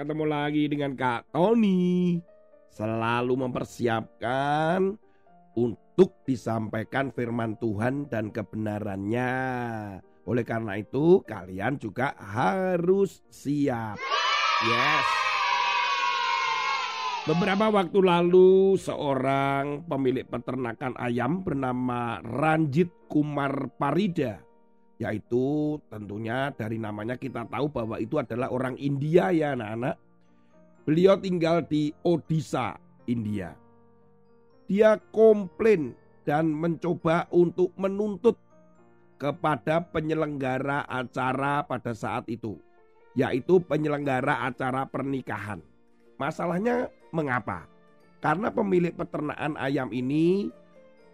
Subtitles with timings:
[0.00, 2.16] ketemu lagi dengan Kak Tony.
[2.72, 4.96] Selalu mempersiapkan
[5.52, 9.32] untuk disampaikan firman Tuhan dan kebenarannya.
[10.24, 14.00] Oleh karena itu, kalian juga harus siap.
[14.64, 15.06] Yes.
[17.28, 24.49] Beberapa waktu lalu, seorang pemilik peternakan ayam bernama Ranjit Kumar Parida
[25.00, 29.96] yaitu tentunya dari namanya kita tahu bahwa itu adalah orang India ya anak-anak.
[30.84, 32.76] Beliau tinggal di Odisha,
[33.08, 33.56] India.
[34.68, 35.96] Dia komplain
[36.28, 38.36] dan mencoba untuk menuntut
[39.16, 42.60] kepada penyelenggara acara pada saat itu,
[43.16, 45.64] yaitu penyelenggara acara pernikahan.
[46.20, 47.64] Masalahnya mengapa?
[48.20, 50.52] Karena pemilik peternakan ayam ini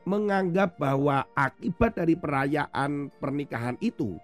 [0.07, 4.15] menganggap bahwa akibat dari perayaan pernikahan itu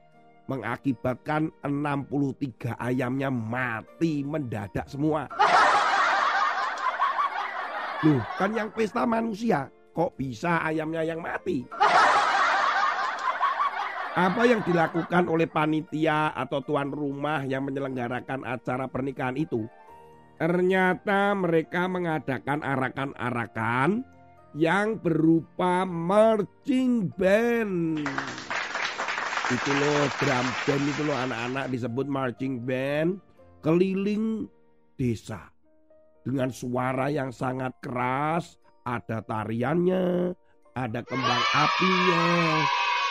[0.47, 5.27] mengakibatkan 63 ayamnya mati mendadak semua.
[8.02, 11.66] Loh, kan yang pesta manusia, kok bisa ayamnya yang mati?
[14.12, 19.67] Apa yang dilakukan oleh panitia atau tuan rumah yang menyelenggarakan acara pernikahan itu?
[20.36, 24.02] Ternyata mereka mengadakan arakan-arakan
[24.53, 28.05] yang berupa marching band.
[29.53, 33.20] Itu loh drum band itu loh anak-anak disebut marching band
[33.62, 34.48] keliling
[34.97, 35.53] desa
[36.23, 40.34] dengan suara yang sangat keras, ada tariannya,
[40.75, 42.62] ada kembang apinya,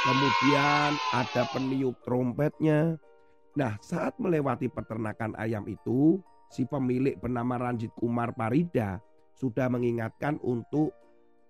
[0.03, 2.95] kemudian ada peniup trompetnya.
[3.59, 9.03] Nah, saat melewati peternakan ayam itu, si pemilik bernama Ranjit Kumar Parida
[9.36, 10.95] sudah mengingatkan untuk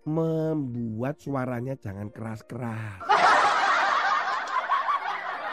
[0.06, 3.02] membuat suaranya jangan keras-keras.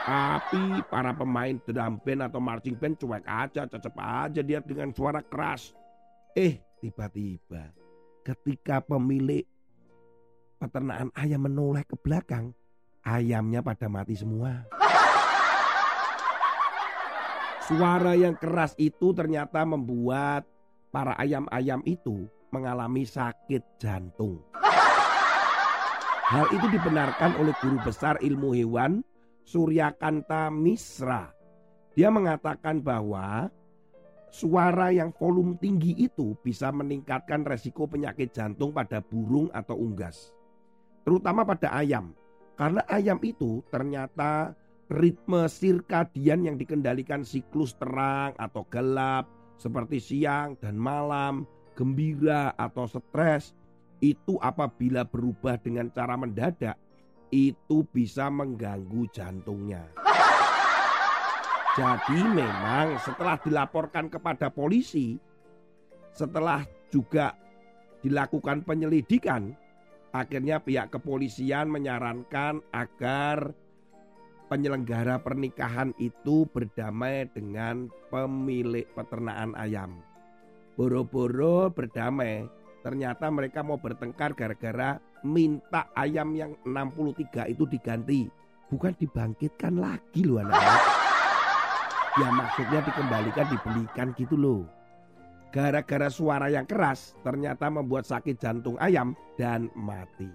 [0.09, 5.21] Tapi para pemain drum band atau marching band cuek aja, cecep aja dia dengan suara
[5.21, 5.77] keras.
[6.33, 7.77] Eh, tiba-tiba
[8.25, 9.45] ketika pemilik
[10.57, 12.57] peternakan ayam menoleh ke belakang,
[13.05, 14.65] ayamnya pada mati semua.
[17.69, 20.49] Suara yang keras itu ternyata membuat
[20.89, 24.45] para ayam-ayam itu mengalami sakit jantung.
[26.29, 29.01] Hal itu dibenarkan oleh guru besar ilmu hewan
[29.49, 31.33] Suryakanta Misra.
[31.97, 33.49] Dia mengatakan bahwa
[34.29, 40.37] suara yang volume tinggi itu bisa meningkatkan resiko penyakit jantung pada burung atau unggas.
[41.09, 42.13] Terutama pada ayam.
[42.61, 44.53] Karena ayam itu ternyata
[44.93, 49.25] ritme sirkadian yang dikendalikan siklus terang atau gelap
[49.57, 51.49] seperti siang dan malam
[51.79, 53.55] gembira atau stres
[54.03, 56.75] itu apabila berubah dengan cara mendadak
[57.31, 59.87] itu bisa mengganggu jantungnya.
[61.79, 65.15] Jadi memang setelah dilaporkan kepada polisi,
[66.11, 67.39] setelah juga
[68.03, 69.55] dilakukan penyelidikan,
[70.11, 73.55] akhirnya pihak kepolisian menyarankan agar
[74.51, 80.03] penyelenggara pernikahan itu berdamai dengan pemilik peternakan ayam
[80.79, 82.47] boro-boro berdamai.
[82.87, 88.31] Ternyata mereka mau bertengkar gara-gara minta ayam yang 63 itu diganti.
[88.71, 90.83] Bukan dibangkitkan lagi loh anak-anak.
[92.23, 94.63] Ya maksudnya dikembalikan, dibelikan gitu loh.
[95.51, 100.31] Gara-gara suara yang keras ternyata membuat sakit jantung ayam dan mati.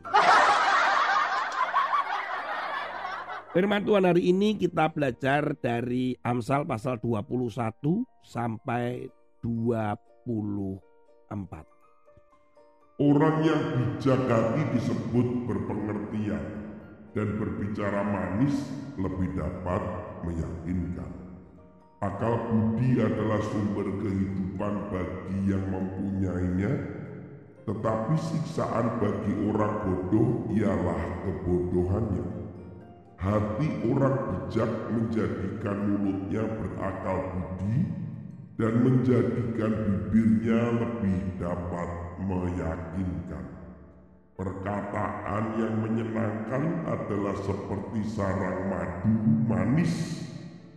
[3.53, 9.05] Firman Tuhan hari ini kita belajar dari Amsal pasal 21 sampai
[9.45, 10.12] 20
[13.03, 16.45] Orang yang bijak hati disebut berpengertian
[17.11, 18.55] dan berbicara manis
[18.95, 19.83] lebih dapat
[20.23, 21.11] meyakinkan.
[21.99, 26.71] Akal budi adalah sumber kehidupan bagi yang mempunyainya,
[27.67, 32.27] tetapi siksaan bagi orang bodoh ialah kebodohannya.
[33.19, 38.02] Hati orang bijak menjadikan mulutnya berakal budi,
[38.53, 39.73] dan menjadikan
[40.13, 41.89] bibirnya lebih dapat
[42.21, 43.45] meyakinkan.
[44.33, 49.13] Perkataan yang menyenangkan adalah seperti sarang madu
[49.45, 50.25] manis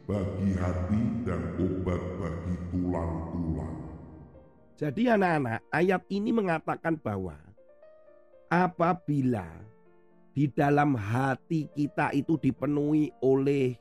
[0.04, 3.76] bagi hati dan obat bagi tulang-tulang.
[4.76, 7.40] Jadi anak-anak, ayat ini mengatakan bahwa
[8.52, 9.48] apabila
[10.36, 13.72] di dalam hati kita itu dipenuhi oleh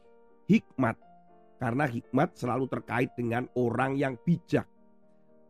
[0.47, 0.95] hikmat,
[1.57, 4.67] karena hikmat selalu terkait dengan orang yang bijak.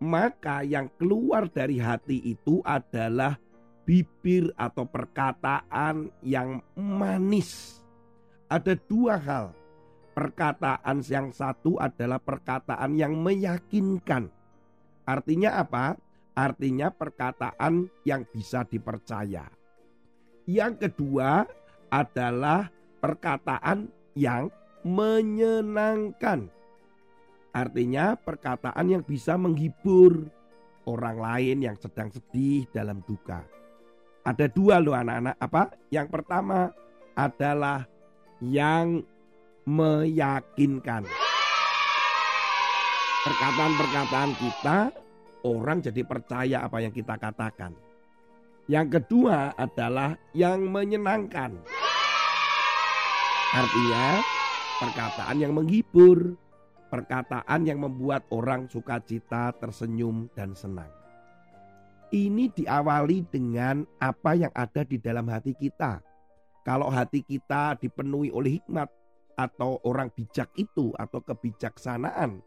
[0.02, 3.40] Maka yang keluar dari hati itu adalah
[3.88, 7.82] bibir atau perkataan yang manis.
[8.52, 9.46] Ada dua hal
[10.16, 14.32] perkataan yang satu adalah perkataan yang meyakinkan.
[15.04, 16.00] Artinya apa?
[16.36, 19.48] Artinya perkataan yang bisa dipercaya.
[20.48, 21.44] Yang kedua
[21.92, 24.50] adalah perkataan yang
[24.86, 26.46] menyenangkan.
[27.50, 30.30] Artinya perkataan yang bisa menghibur
[30.86, 33.42] orang lain yang sedang sedih dalam duka.
[34.22, 35.64] Ada dua loh anak-anak apa?
[35.90, 36.70] Yang pertama
[37.18, 37.90] adalah
[38.44, 39.02] yang
[39.66, 41.10] meyakinkan.
[43.26, 44.78] Perkataan-perkataan kita
[45.46, 47.74] orang jadi percaya apa yang kita katakan.
[48.70, 51.58] Yang kedua adalah yang menyenangkan.
[53.56, 54.06] Artinya
[54.80, 56.36] perkataan yang menghibur,
[56.92, 60.92] perkataan yang membuat orang sukacita, tersenyum dan senang.
[62.14, 66.00] Ini diawali dengan apa yang ada di dalam hati kita.
[66.64, 68.90] Kalau hati kita dipenuhi oleh hikmat
[69.36, 72.40] atau orang bijak itu atau kebijaksanaan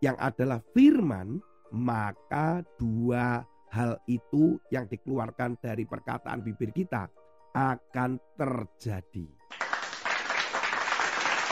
[0.00, 1.42] yang adalah firman,
[1.72, 3.42] maka dua
[3.72, 7.08] hal itu yang dikeluarkan dari perkataan bibir kita
[7.56, 9.41] akan terjadi.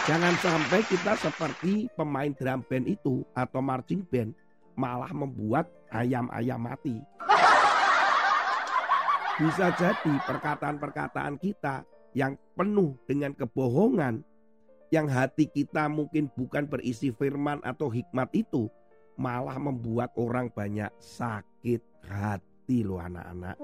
[0.09, 4.33] Jangan sampai kita seperti pemain drum band itu atau marching band
[4.73, 6.97] malah membuat ayam-ayam mati.
[9.37, 11.85] Bisa jadi perkataan-perkataan kita
[12.17, 14.25] yang penuh dengan kebohongan,
[14.89, 18.73] yang hati kita mungkin bukan berisi firman atau hikmat itu,
[19.21, 23.57] malah membuat orang banyak sakit hati loh anak-anak.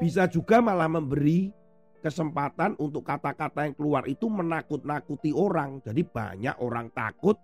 [0.00, 1.57] Bisa juga malah memberi
[1.98, 5.82] kesempatan untuk kata-kata yang keluar itu menakut-nakuti orang.
[5.82, 7.36] Jadi banyak orang takut,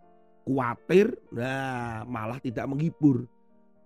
[0.47, 3.27] khawatir, nah malah tidak menghibur.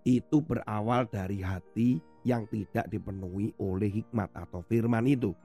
[0.05, 5.35] Itu berawal dari hati yang tidak dipenuhi oleh hikmat atau firman itu.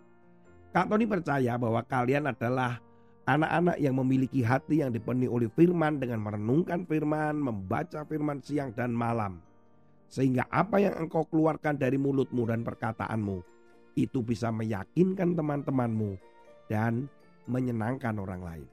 [0.75, 2.83] Kak Tony percaya bahwa kalian adalah
[3.25, 8.93] Anak-anak yang memiliki hati yang dipenuhi oleh firman dengan merenungkan firman, membaca firman siang dan
[8.93, 9.41] malam.
[10.13, 13.54] Sehingga apa yang engkau keluarkan dari mulutmu dan perkataanmu
[13.95, 16.19] itu bisa meyakinkan teman-temanmu
[16.71, 17.07] dan
[17.51, 18.69] menyenangkan orang lain.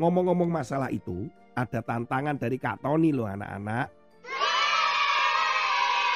[0.00, 3.92] Ngomong-ngomong masalah itu, ada tantangan dari Kak Tony loh anak-anak.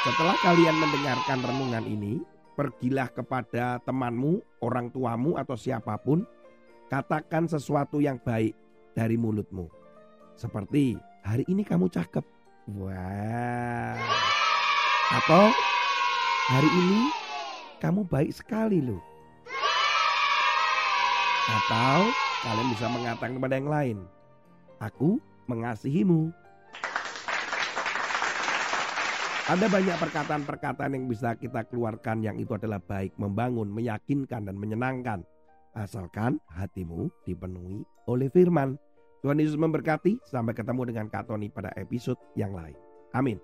[0.04, 2.14] Setelah kalian mendengarkan renungan ini,
[2.56, 6.24] pergilah kepada temanmu, orang tuamu atau siapa pun
[6.84, 8.52] Katakan sesuatu yang baik
[8.92, 9.72] dari mulutmu.
[10.36, 10.94] Seperti
[11.24, 12.22] hari ini kamu cakep.
[12.76, 13.96] Wah.
[15.10, 15.44] Atau
[16.52, 17.23] hari ini
[17.84, 19.04] kamu baik sekali loh.
[21.44, 22.00] Atau
[22.40, 23.98] kalian bisa mengatakan kepada yang lain.
[24.80, 26.32] Aku mengasihimu.
[29.44, 35.20] Ada banyak perkataan-perkataan yang bisa kita keluarkan yang itu adalah baik, membangun, meyakinkan, dan menyenangkan
[35.76, 38.80] asalkan hatimu dipenuhi oleh firman.
[39.20, 40.24] Tuhan Yesus memberkati.
[40.24, 42.76] Sampai ketemu dengan Kak Tony pada episode yang lain.
[43.12, 43.36] Amin.